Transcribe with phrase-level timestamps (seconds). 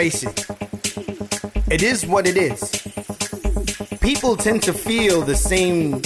[0.00, 0.46] face it,
[1.70, 2.70] it is what it is.
[4.00, 6.00] People tend to feel the same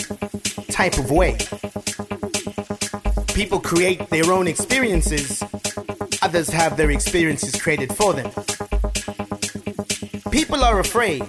[0.79, 1.39] type of way.
[3.37, 5.45] People create their own experiences,
[6.23, 8.29] others have their experiences created for them.
[10.33, 11.23] People are afraid.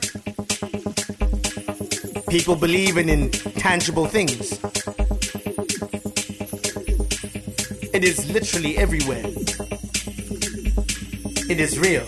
[2.30, 4.54] People believe in intangible things.
[7.94, 9.26] It is literally everywhere.
[11.48, 12.04] It is real.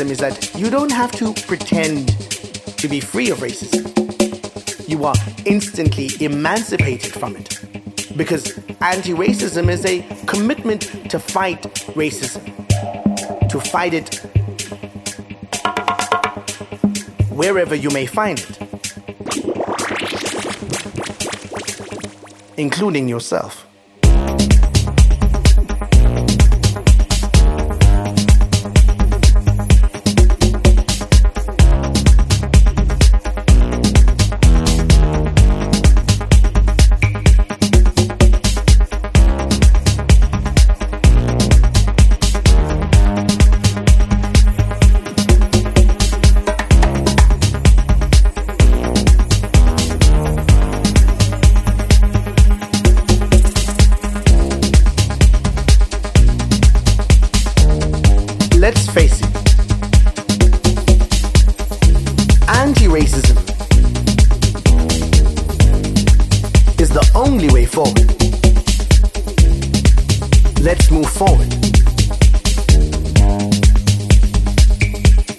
[0.00, 2.08] Racism is that you don't have to pretend
[2.78, 3.86] to be free of racism.
[4.88, 7.58] You are instantly emancipated from it.
[8.16, 11.62] Because anti racism is a commitment to fight
[11.94, 12.44] racism,
[13.48, 14.14] to fight it
[17.30, 18.58] wherever you may find it,
[22.56, 23.69] including yourself.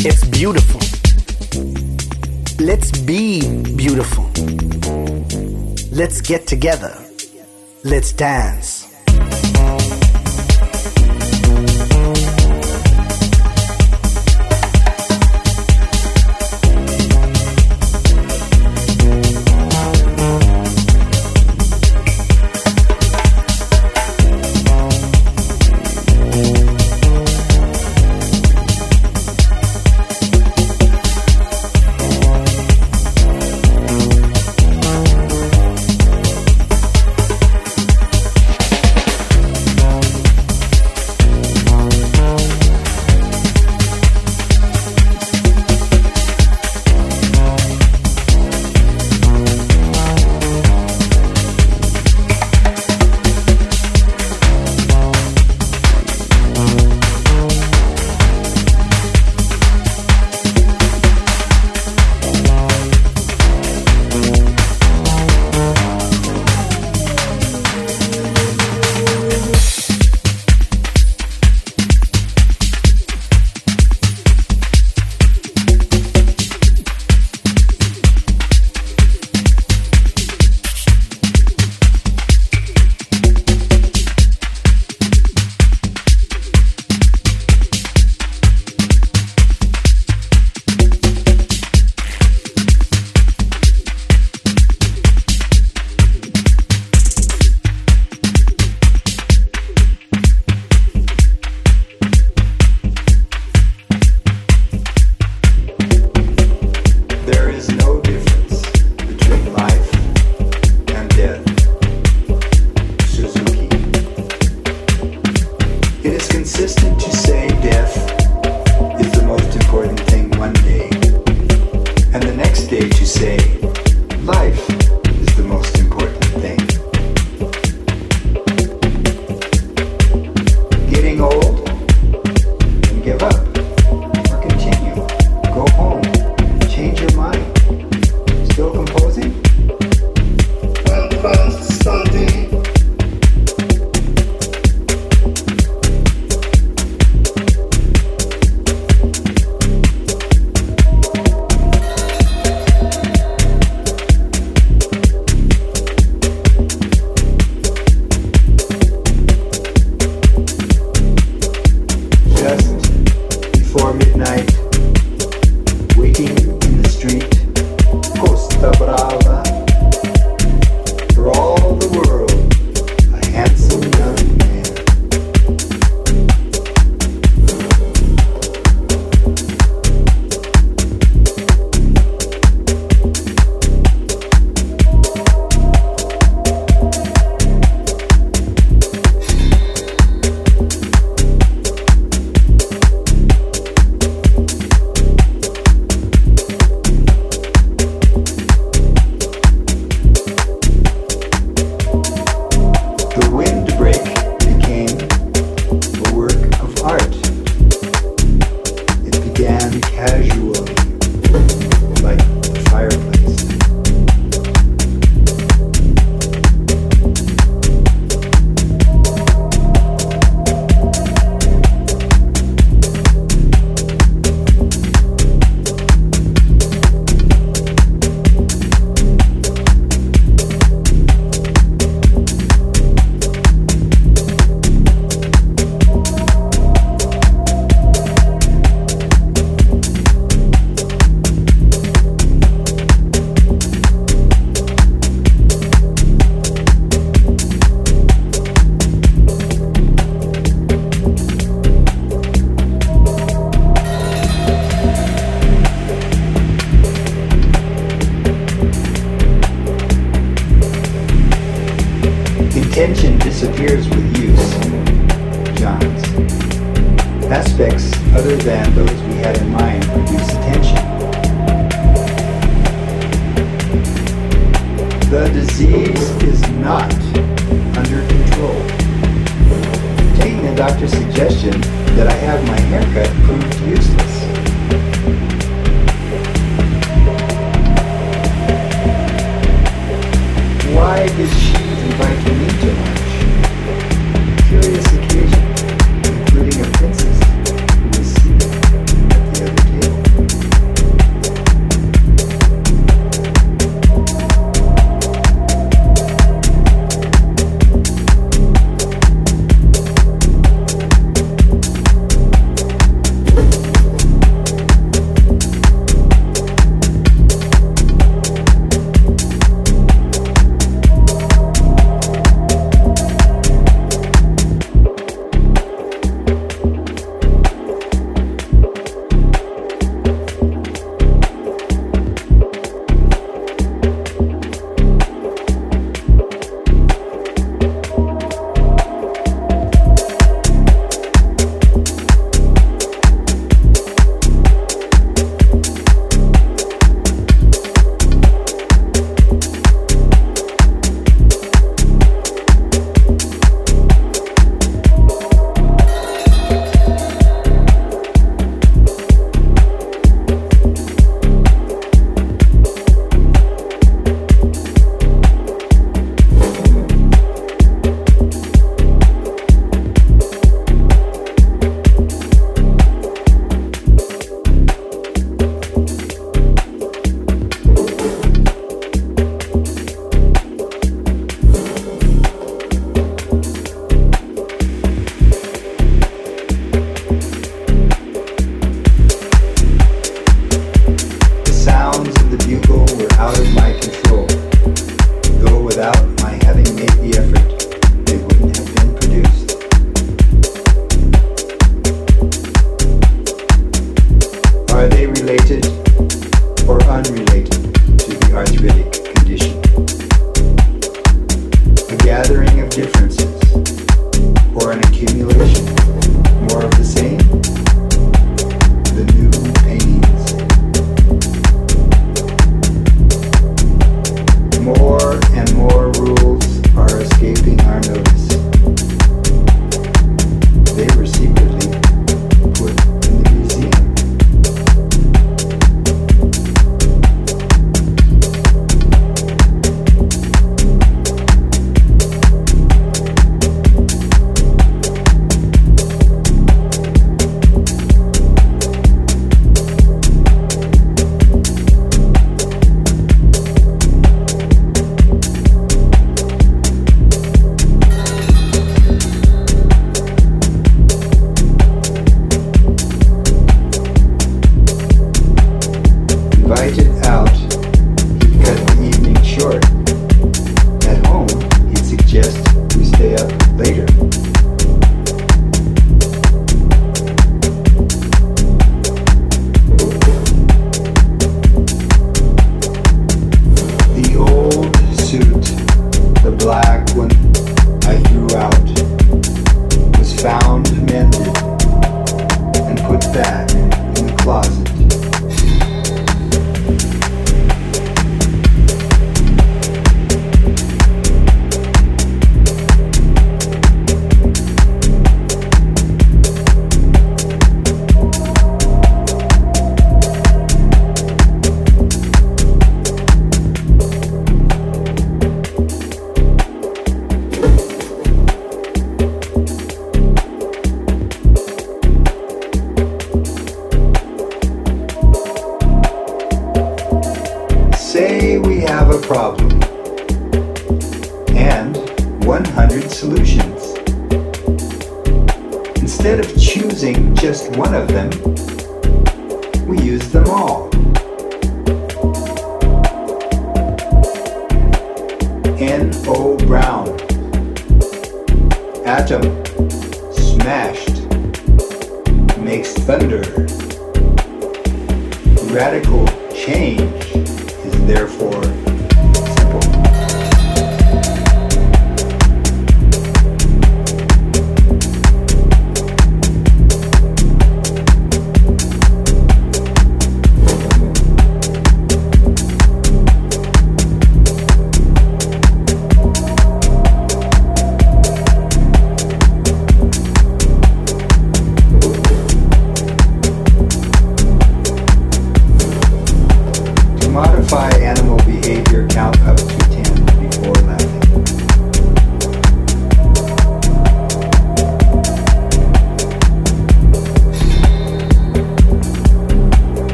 [0.00, 0.80] It's beautiful.
[2.64, 3.40] Let's be
[3.74, 4.30] beautiful.
[5.90, 6.96] Let's get together.
[7.82, 8.87] Let's dance.